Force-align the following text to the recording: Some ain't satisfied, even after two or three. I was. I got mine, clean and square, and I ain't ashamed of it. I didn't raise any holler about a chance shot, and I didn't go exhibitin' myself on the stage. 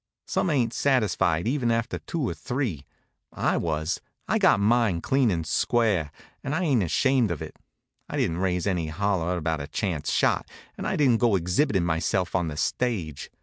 Some 0.25 0.49
ain't 0.49 0.73
satisfied, 0.73 1.47
even 1.47 1.69
after 1.69 1.99
two 1.99 2.27
or 2.27 2.33
three. 2.33 2.87
I 3.31 3.55
was. 3.57 4.01
I 4.27 4.39
got 4.39 4.59
mine, 4.59 4.99
clean 4.99 5.29
and 5.29 5.45
square, 5.45 6.11
and 6.43 6.55
I 6.55 6.63
ain't 6.63 6.81
ashamed 6.81 7.29
of 7.29 7.39
it. 7.39 7.55
I 8.09 8.17
didn't 8.17 8.39
raise 8.39 8.65
any 8.65 8.87
holler 8.87 9.37
about 9.37 9.61
a 9.61 9.67
chance 9.67 10.09
shot, 10.11 10.49
and 10.75 10.87
I 10.87 10.95
didn't 10.95 11.17
go 11.21 11.35
exhibitin' 11.35 11.85
myself 11.85 12.33
on 12.35 12.47
the 12.47 12.57
stage. 12.57 13.29